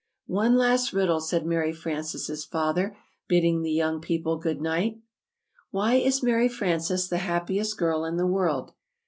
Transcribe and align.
"One 0.25 0.55
last 0.55 0.93
riddle," 0.93 1.19
said 1.19 1.45
Mary 1.45 1.71
Frances' 1.71 2.43
father, 2.43 2.97
bidding 3.27 3.61
the 3.61 3.69
young 3.71 4.01
people 4.01 4.35
good 4.39 4.59
night: 4.59 4.99
"'Why 5.69 5.93
is 5.93 6.23
Mary 6.23 6.49
Frances 6.49 7.07
the 7.07 7.19
happiest 7.19 7.77
girl 7.77 8.03
in 8.05 8.17
the 8.17 8.25
world?'" 8.25 8.71